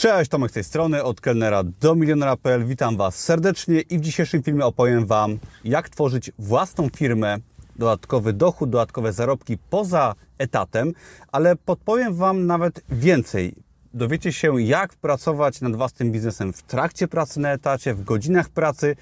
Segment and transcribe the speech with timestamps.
[0.00, 2.64] Cześć, Tomek z tej strony, od kelnera do milionera.pl.
[2.64, 7.36] Witam Was serdecznie i w dzisiejszym filmie opowiem Wam, jak tworzyć własną firmę,
[7.76, 10.92] dodatkowy dochód, dodatkowe zarobki poza etatem,
[11.32, 13.54] ale podpowiem Wam nawet więcej.
[13.94, 18.96] Dowiecie się, jak pracować nad własnym biznesem w trakcie pracy na etacie, w godzinach pracy,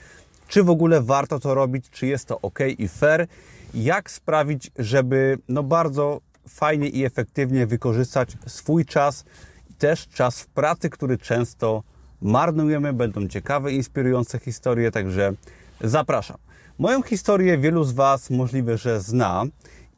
[0.49, 3.27] czy w ogóle warto to robić, czy jest to ok i fair,
[3.75, 9.25] jak sprawić, żeby no bardzo fajnie i efektywnie wykorzystać swój czas
[9.79, 11.83] też czas w pracy, który często
[12.23, 12.93] marnujemy.
[12.93, 15.33] Będą ciekawe, inspirujące historie, także
[15.81, 16.37] zapraszam.
[16.79, 19.45] Moją historię wielu z Was możliwe, że zna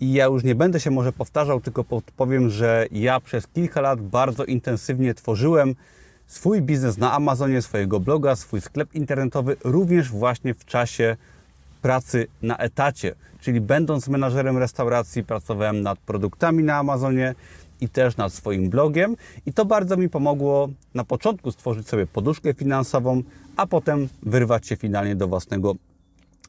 [0.01, 1.85] i ja już nie będę się może powtarzał, tylko
[2.17, 5.75] powiem, że ja przez kilka lat bardzo intensywnie tworzyłem
[6.27, 11.17] swój biznes na Amazonie, swojego bloga, swój sklep internetowy, również właśnie w czasie
[11.83, 13.15] pracy na etacie.
[13.41, 17.35] Czyli będąc menadżerem restauracji, pracowałem nad produktami na Amazonie
[17.81, 19.17] i też nad swoim blogiem.
[19.47, 23.23] I to bardzo mi pomogło na początku stworzyć sobie poduszkę finansową,
[23.57, 25.75] a potem wyrwać się finalnie do własnego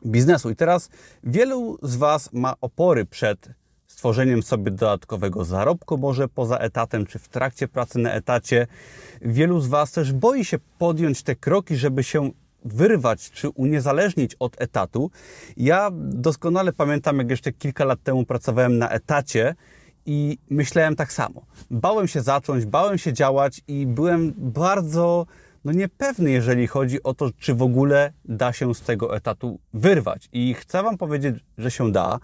[0.06, 0.50] biznesu.
[0.50, 0.90] I teraz
[1.24, 3.50] wielu z Was ma opory przed
[3.88, 8.68] stworzeniem sobie dodatkowego zarobku, może poza etatem, czy w trakcie pracy na etacie.
[9.22, 12.32] Wielu z Was też boi się podjąć te kroki, żeby się
[12.66, 15.12] wyrwać czy uniezależnić od etatu.
[15.58, 19.56] Ja doskonale pamiętam, jak jeszcze kilka lat temu pracowałem na etacie
[20.06, 21.46] i myślałem tak samo.
[21.72, 25.26] Bałem się zacząć, bałem się działać i byłem bardzo
[25.66, 30.30] no niepewny, jeżeli chodzi o to, czy w ogóle da się z tego etatu wyrwać.
[30.34, 32.20] I chcę Wam powiedzieć, że się da.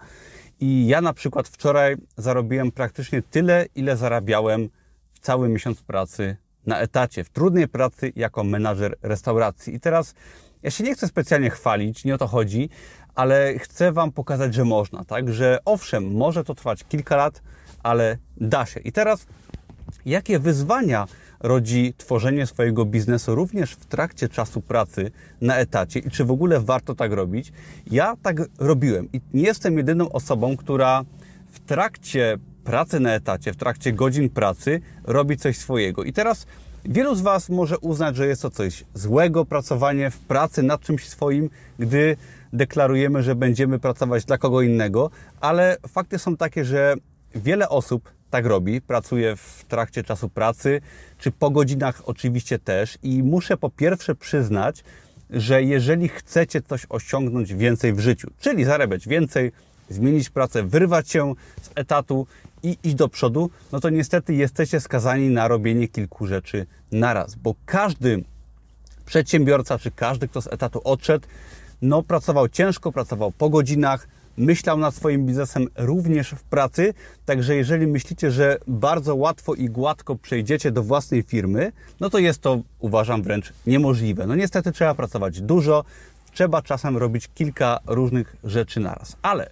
[0.60, 4.68] I ja na przykład wczoraj zarobiłem praktycznie tyle, ile zarabiałem
[5.12, 9.74] w cały miesiąc pracy na etacie, w trudnej pracy jako menadżer restauracji.
[9.74, 10.14] I teraz
[10.62, 12.68] ja się nie chcę specjalnie chwalić, nie o to chodzi,
[13.14, 15.32] ale chcę Wam pokazać, że można, tak?
[15.32, 17.42] Że owszem, może to trwać kilka lat,
[17.82, 18.80] ale da się.
[18.80, 19.26] I teraz,
[20.06, 21.06] jakie wyzwania
[21.40, 26.60] rodzi tworzenie swojego biznesu również w trakcie czasu pracy na etacie i czy w ogóle
[26.60, 27.52] warto tak robić?
[27.90, 31.04] Ja tak robiłem i nie jestem jedyną osobą, która
[31.50, 36.04] w trakcie pracy na etacie, w trakcie godzin pracy robi coś swojego.
[36.04, 36.46] I teraz
[36.84, 41.08] wielu z Was może uznać, że jest to coś złego, pracowanie w pracy nad czymś
[41.08, 42.16] swoim, gdy
[42.52, 46.94] deklarujemy, że będziemy pracować dla kogo innego, ale fakty są takie, że
[47.34, 50.80] wiele osób tak robi, pracuje w trakcie czasu pracy,
[51.18, 52.98] czy po godzinach oczywiście też.
[53.02, 54.84] I muszę po pierwsze przyznać,
[55.30, 59.52] że jeżeli chcecie coś osiągnąć więcej w życiu, czyli zarabiać więcej,
[59.88, 62.26] zmienić pracę, wyrwać się z etatu
[62.62, 67.54] i iść do przodu, no to niestety jesteście skazani na robienie kilku rzeczy naraz, bo
[67.66, 68.24] każdy
[69.06, 71.26] przedsiębiorca, czy każdy, kto z etatu odszedł,
[71.82, 76.94] no pracował ciężko, pracował po godzinach, myślał nad swoim biznesem również w pracy.
[77.24, 82.40] Także jeżeli myślicie, że bardzo łatwo i gładko przejdziecie do własnej firmy, no to jest
[82.40, 84.26] to, uważam, wręcz niemożliwe.
[84.26, 85.84] No niestety trzeba pracować dużo,
[86.32, 89.16] trzeba czasem robić kilka różnych rzeczy naraz.
[89.22, 89.50] Ale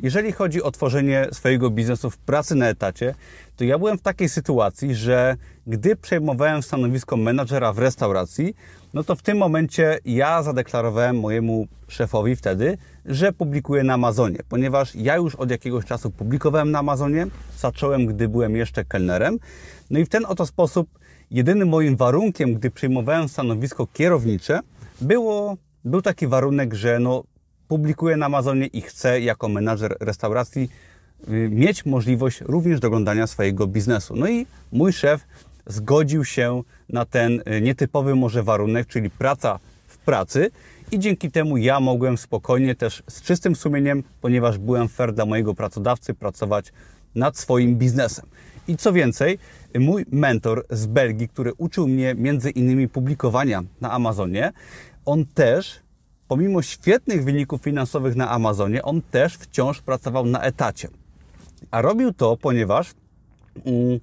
[0.00, 3.14] jeżeli chodzi o tworzenie swojego biznesu w pracy na etacie,
[3.56, 8.54] to ja byłem w takiej sytuacji, że gdy przejmowałem stanowisko menadżera w restauracji,
[8.94, 14.94] no to w tym momencie ja zadeklarowałem mojemu szefowi wtedy, że publikuję na Amazonie, ponieważ
[14.94, 17.26] ja już od jakiegoś czasu publikowałem na Amazonie,
[17.58, 19.38] zacząłem, gdy byłem jeszcze kelnerem.
[19.90, 20.88] No i w ten oto sposób
[21.30, 24.60] jedynym moim warunkiem, gdy przejmowałem stanowisko kierownicze,
[25.00, 27.24] było, był taki warunek, że no,
[27.68, 30.70] publikuję na Amazonie i chcę jako menadżer restauracji
[31.28, 34.16] y, mieć możliwość również doglądania swojego biznesu.
[34.16, 35.26] No i mój szef
[35.66, 40.50] zgodził się na ten y, nietypowy może warunek, czyli praca w pracy
[40.92, 45.54] i dzięki temu ja mogłem spokojnie też z czystym sumieniem, ponieważ byłem fair dla mojego
[45.54, 46.72] pracodawcy, pracować
[47.14, 48.26] nad swoim biznesem.
[48.68, 49.38] I co więcej,
[49.78, 54.52] mój mentor z Belgii, który uczył mnie między innymi publikowania na Amazonie,
[55.04, 55.83] on też
[56.28, 60.88] pomimo świetnych wyników finansowych na Amazonie, on też wciąż pracował na etacie.
[61.70, 62.90] A robił to, ponieważ
[63.66, 64.00] mm,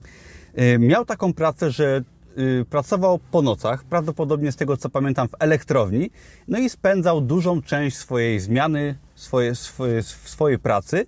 [0.60, 2.04] y, miał taką pracę, że
[2.38, 6.10] y, pracował po nocach, prawdopodobnie z tego co pamiętam w elektrowni,
[6.48, 11.06] no i spędzał dużą część swojej zmiany, swoje, swoje, swojej pracy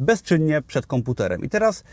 [0.00, 1.44] bezczynnie przed komputerem.
[1.44, 1.84] I teraz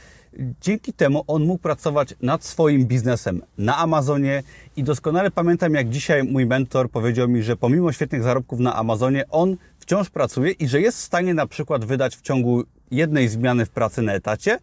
[0.61, 4.43] dzięki temu on mógł pracować nad swoim biznesem na Amazonie
[4.75, 9.23] i doskonale pamiętam, jak dzisiaj mój mentor powiedział mi, że pomimo świetnych zarobków na Amazonie,
[9.29, 13.65] on wciąż pracuje i że jest w stanie na przykład wydać w ciągu jednej zmiany
[13.65, 14.59] w pracy na etacie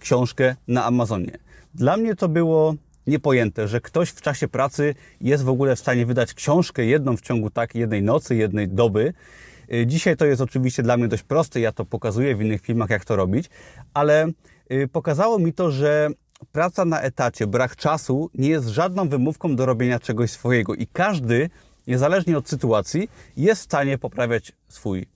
[0.00, 1.38] książkę na Amazonie.
[1.74, 2.74] Dla mnie to było
[3.06, 7.20] niepojęte, że ktoś w czasie pracy jest w ogóle w stanie wydać książkę jedną w
[7.20, 9.14] ciągu tak jednej nocy, jednej doby.
[9.86, 13.04] Dzisiaj to jest oczywiście dla mnie dość proste, ja to pokazuję w innych filmach, jak
[13.04, 13.50] to robić,
[13.94, 14.28] ale
[14.72, 16.08] Y, pokazało mi to, że
[16.52, 21.50] praca na etacie, brak czasu nie jest żadną wymówką do robienia czegoś swojego i każdy,
[21.86, 25.06] niezależnie od sytuacji, jest w stanie poprawiać swój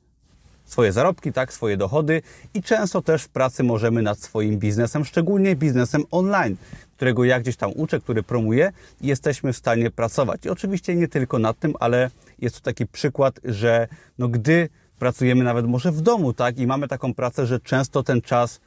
[0.64, 2.22] swoje zarobki, tak, swoje dochody
[2.54, 6.56] i często też w pracy możemy nad swoim biznesem, szczególnie biznesem online,
[6.96, 10.46] którego ja gdzieś tam uczę, który promuję jesteśmy w stanie pracować.
[10.46, 13.88] I oczywiście nie tylko nad tym, ale jest to taki przykład, że
[14.18, 14.68] no gdy
[14.98, 18.60] pracujemy nawet może w domu, tak, i mamy taką pracę, że często ten czas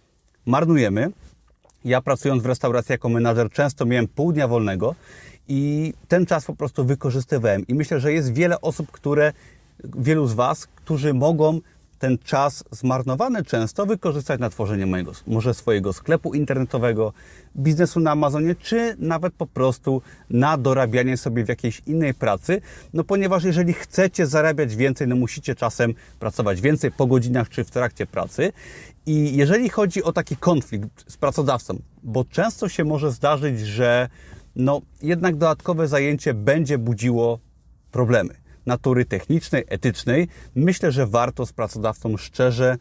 [0.45, 1.11] marnujemy.
[1.85, 4.95] Ja pracując w restauracji jako menadżer często miałem pół dnia wolnego
[5.47, 7.67] i ten czas po prostu wykorzystywałem.
[7.67, 9.33] I myślę, że jest wiele osób, które,
[9.83, 11.59] wielu z Was, którzy mogą
[11.99, 17.13] ten czas zmarnowany często wykorzystać na tworzenie mojego, może swojego sklepu internetowego,
[17.57, 22.61] biznesu na Amazonie, czy nawet po prostu na dorabianie sobie w jakiejś innej pracy.
[22.93, 27.71] No ponieważ jeżeli chcecie zarabiać więcej, no musicie czasem pracować więcej po godzinach czy w
[27.71, 28.51] trakcie pracy.
[29.05, 34.09] I jeżeli chodzi o taki konflikt z pracodawcą, bo często się może zdarzyć, że
[34.55, 37.39] no jednak dodatkowe zajęcie będzie budziło
[37.91, 42.77] problemy natury technicznej, etycznej, myślę, że warto z pracodawcą szczerze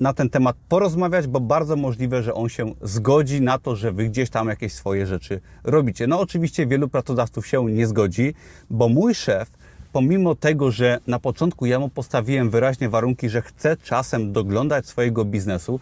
[0.00, 4.08] na ten temat porozmawiać, bo bardzo możliwe, że on się zgodzi na to, że wy
[4.08, 6.06] gdzieś tam jakieś swoje rzeczy robicie.
[6.06, 8.34] No oczywiście wielu pracodawców się nie zgodzi,
[8.70, 9.50] bo mój szef,
[9.92, 15.24] pomimo tego, że na początku ja mu postawiłem wyraźnie warunki, że chce czasem doglądać swojego
[15.24, 15.80] biznesu,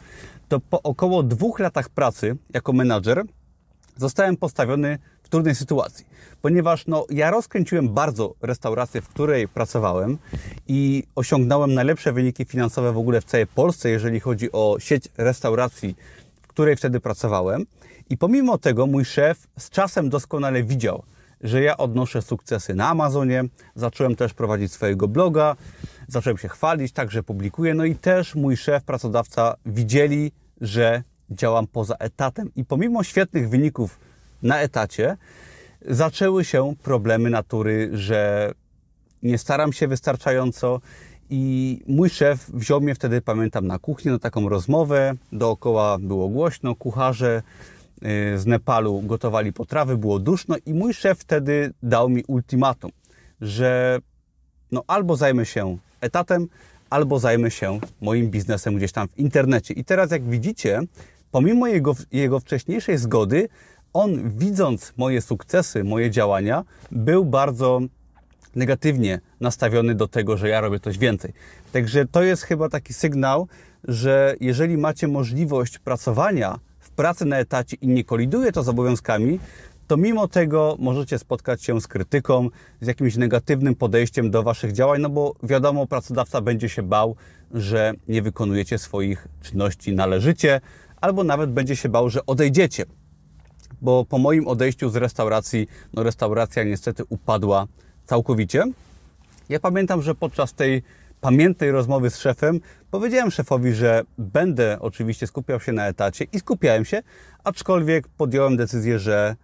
[0.48, 3.22] to po około dwóch latach pracy jako menadżer
[3.96, 4.98] zostałem postawiony
[5.32, 6.06] trudnej sytuacji,
[6.42, 10.18] ponieważ no, ja rozkręciłem bardzo restaurację, w której pracowałem
[10.68, 15.96] i osiągnąłem najlepsze wyniki finansowe w ogóle w całej Polsce, jeżeli chodzi o sieć restauracji,
[16.42, 17.66] w której wtedy pracowałem.
[18.10, 21.02] I pomimo tego mój szef z czasem doskonale widział,
[21.40, 23.44] że ja odnoszę sukcesy na Amazonie,
[23.74, 25.56] zacząłem też prowadzić swojego bloga,
[26.08, 27.74] zacząłem się chwalić, także publikuję.
[27.74, 32.50] No i też mój szef, pracodawca widzieli, że działam poza etatem.
[32.56, 33.98] I pomimo świetnych wyników
[34.42, 35.16] na etacie,
[35.88, 38.52] zaczęły się problemy natury, że
[39.22, 40.80] nie staram się wystarczająco
[41.30, 45.14] i mój szef wziął mnie wtedy, pamiętam, na kuchnię na taką rozmowę.
[45.32, 47.42] Dookoła było głośno, kucharze
[48.02, 52.90] y, z Nepalu gotowali potrawy, było duszno i mój szef wtedy dał mi ultimatum,
[53.40, 53.98] że
[54.72, 56.48] no albo zajmę się etatem,
[56.90, 59.74] albo zajmę się moim biznesem gdzieś tam w internecie.
[59.74, 60.80] I teraz jak widzicie,
[61.30, 63.48] pomimo jego, jego wcześniejszej zgody,
[63.92, 67.80] on widząc moje sukcesy, moje działania, był bardzo
[68.54, 71.32] negatywnie nastawiony do tego, że ja robię coś więcej.
[71.72, 73.48] Także to jest chyba taki sygnał,
[73.84, 79.38] że jeżeli macie możliwość pracowania w pracy na etacie i nie koliduje to z obowiązkami,
[79.86, 82.48] to mimo tego możecie spotkać się z krytyką,
[82.80, 87.16] z jakimś negatywnym podejściem do Waszych działań, no bo wiadomo, pracodawca będzie się bał,
[87.54, 90.60] że nie wykonujecie swoich czynności należycie,
[91.00, 92.84] albo nawet będzie się bał, że odejdziecie
[93.80, 97.66] bo po moim odejściu z restauracji, no restauracja niestety upadła
[98.06, 98.64] całkowicie.
[99.48, 100.82] Ja pamiętam, że podczas tej
[101.20, 102.60] pamiętnej rozmowy z szefem
[102.90, 107.02] powiedziałem szefowi, że będę oczywiście skupiał się na etacie i skupiałem się,
[107.44, 109.36] aczkolwiek podjąłem decyzję, że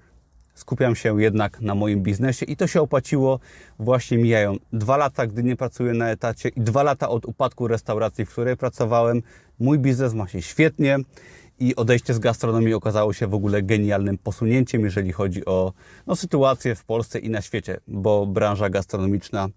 [0.55, 3.41] skupiam się jednak na moim biznesie i to się opłaciło.
[3.79, 8.25] Właśnie mijają dwa lata, gdy nie pracuję na etacie i dwa lata od upadku restauracji,
[8.25, 9.23] w której pracowałem.
[9.61, 10.99] Mój biznes ma się świetnie
[11.61, 15.73] i odejście z gastronomii okazało się w ogóle genialnym posunięciem, jeżeli chodzi o
[16.07, 19.49] no, sytuację w Polsce i na świecie, bo branża gastronomiczna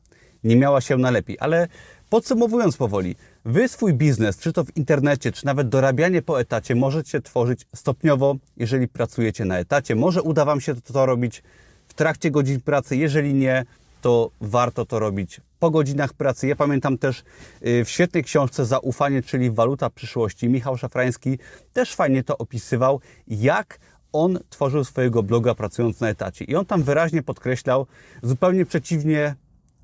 [0.43, 1.37] nie miała się na lepiej.
[1.39, 1.67] Ale
[2.09, 3.15] podsumowując powoli,
[3.45, 8.35] Wy swój biznes, czy to w internecie, czy nawet dorabianie po etacie, możecie tworzyć stopniowo,
[8.57, 9.95] jeżeli pracujecie na etacie.
[9.95, 11.43] Może uda Wam się to robić
[11.87, 13.65] w trakcie godzin pracy, jeżeli nie,
[14.01, 16.47] to warto to robić po godzinach pracy.
[16.47, 17.23] Ja pamiętam też
[17.65, 21.37] y, w świetnej książce Zaufanie, czyli Waluta przyszłości, Michał Szafrański
[21.73, 23.79] też fajnie to opisywał, jak
[24.13, 26.45] on tworzył swojego bloga pracując na etacie.
[26.45, 27.87] I on tam wyraźnie podkreślał,
[28.23, 29.35] zupełnie przeciwnie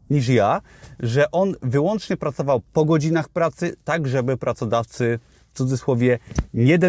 [0.10, 0.62] niż ja,
[1.00, 5.20] że on wyłącznie pracował po godzinach pracy, tak żeby pracodawcy
[5.58, 6.20] cudzysłowie
[6.54, 6.80] nie,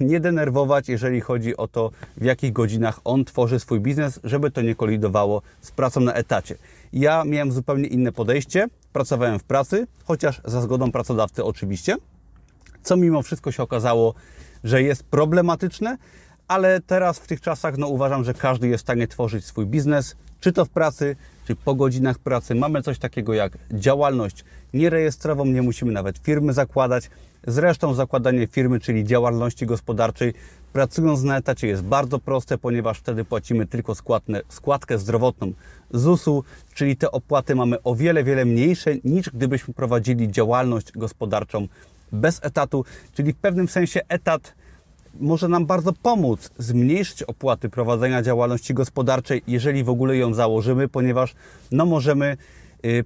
[0.00, 4.62] nie denerwować, jeżeli chodzi o to, w jakich godzinach on tworzy swój biznes, żeby to
[4.62, 6.54] nie kolidowało z pracą na etacie.
[6.92, 11.96] Ja miałem zupełnie inne podejście, pracowałem w pracy, chociaż za zgodą pracodawcy oczywiście,
[12.82, 14.14] co mimo wszystko się okazało,
[14.64, 15.96] że jest problematyczne,
[16.48, 20.16] ale teraz w tych czasach no, uważam, że każdy jest w stanie tworzyć swój biznes,
[20.40, 22.54] czy to w pracy, czy po godzinach pracy.
[22.54, 27.10] Mamy coś takiego jak działalność nierejestrową, nie musimy nawet firmy zakładać.
[27.46, 30.34] Zresztą zakładanie firmy, czyli działalności gospodarczej,
[30.72, 35.52] pracując na etacie jest bardzo proste, ponieważ wtedy płacimy tylko składne, składkę zdrowotną
[35.90, 41.68] ZUS-u, czyli te opłaty mamy o wiele, wiele mniejsze niż gdybyśmy prowadzili działalność gospodarczą
[42.12, 42.84] bez etatu,
[43.14, 44.54] czyli w pewnym sensie etat
[45.20, 51.34] może nam bardzo pomóc zmniejszyć opłaty prowadzenia działalności gospodarczej, jeżeli w ogóle ją założymy, ponieważ
[51.72, 52.36] no, możemy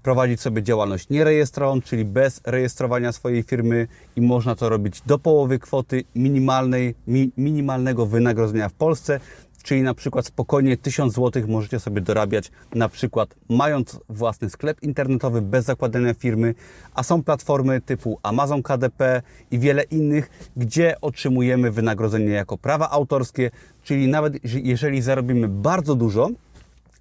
[0.03, 5.59] prowadzić sobie działalność nierejestrowaną, czyli bez rejestrowania swojej firmy i można to robić do połowy
[5.59, 9.21] kwoty minimalnej, mi, minimalnego wynagrodzenia w Polsce,
[9.63, 15.43] czyli na przykład spokojnie 1000 zł możecie sobie dorabiać, na przykład mając własny sklep internetowy
[15.43, 16.55] bez zakładania firmy,
[16.95, 23.51] a są platformy typu Amazon KDP i wiele innych, gdzie otrzymujemy wynagrodzenie jako prawa autorskie,
[23.85, 26.29] czyli nawet jeżeli zarobimy bardzo dużo,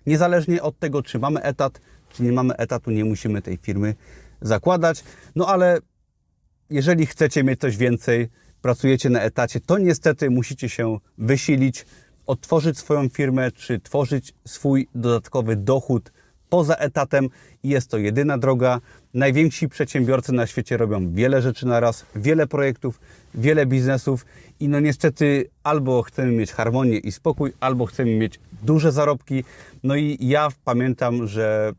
[0.08, 3.96] niezależnie od tego, czy mamy etat, czy nie mamy etatu, nie musimy tej firmy
[4.42, 5.04] zakładać.
[5.36, 5.80] No ale
[6.70, 8.30] jeżeli chcecie mieć coś więcej,
[8.62, 11.86] pracujecie na etacie, to niestety musicie się wysilić,
[12.26, 16.12] otworzyć swoją firmę, czy tworzyć swój dodatkowy dochód
[16.50, 17.30] poza etatem
[17.64, 18.82] i jest to jedyna droga.
[19.14, 23.00] Najwięksi przedsiębiorcy na świecie robią wiele rzeczy na raz, wiele projektów,
[23.36, 24.26] wiele biznesów
[24.60, 29.44] i no niestety albo chcemy mieć harmonię i spokój, albo chcemy mieć duże zarobki.
[29.84, 31.74] No i ja pamiętam, że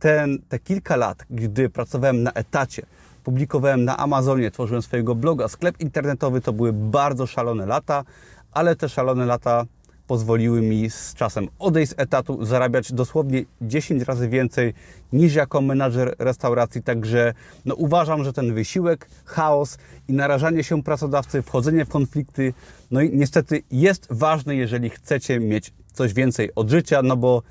[0.00, 2.82] ten, te kilka lat, gdy pracowałem na etacie,
[3.24, 8.04] publikowałem na Amazonie, tworzyłem swojego bloga, sklep internetowy, to były bardzo szalone lata,
[8.52, 9.64] ale te szalone lata
[10.06, 14.74] pozwoliły mi z czasem odejść z etatu, zarabiać dosłownie 10 razy więcej
[15.12, 16.82] niż jako menadżer restauracji.
[16.82, 19.78] Także no, uważam, że ten wysiłek, chaos
[20.08, 22.54] i narażanie się pracodawcy, wchodzenie w konflikty,
[22.90, 27.42] no i niestety jest ważne, jeżeli chcecie mieć coś więcej od życia, no bo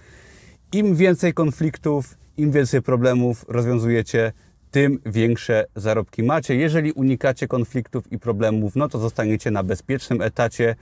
[0.74, 4.32] im więcej konfliktów, im więcej problemów rozwiązujecie,
[4.72, 6.56] tym większe zarobki macie.
[6.56, 10.76] Jeżeli unikacie konfliktów i problemów, no to zostaniecie na bezpiecznym etacie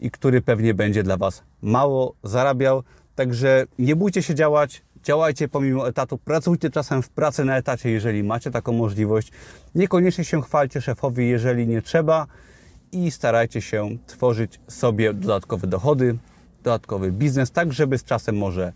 [0.00, 2.82] i który pewnie będzie dla Was mało zarabiał.
[3.14, 8.24] Także nie bójcie się działać, działajcie pomimo etatu, pracujcie czasem w pracy na etacie, jeżeli
[8.24, 9.32] macie taką możliwość.
[9.74, 12.26] Niekoniecznie się chwalcie szefowi, jeżeli nie trzeba
[12.92, 16.16] i starajcie się tworzyć sobie dodatkowe dochody,
[16.62, 18.72] dodatkowy biznes, tak żeby z czasem może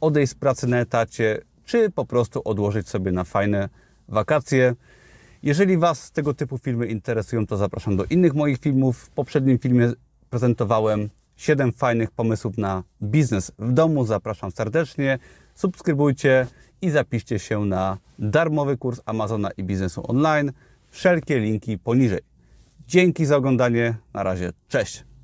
[0.00, 3.68] odejść z pracy na etacie, czy po prostu odłożyć sobie na fajne
[4.08, 4.74] wakacje.
[5.42, 8.98] Jeżeli Was tego typu filmy interesują, to zapraszam do innych moich filmów.
[8.98, 9.92] W poprzednim filmie
[10.30, 14.06] prezentowałem 7 fajnych pomysłów na biznes w domu.
[14.06, 15.18] Zapraszam serdecznie.
[15.54, 16.46] Subskrybujcie
[16.82, 20.52] i zapiszcie się na darmowy kurs Amazona i biznesu online.
[20.90, 22.20] Wszelkie linki poniżej.
[22.88, 23.94] Dzięki za oglądanie.
[24.14, 24.52] Na razie.
[24.68, 25.15] Cześć.